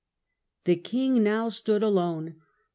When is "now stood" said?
1.21-1.83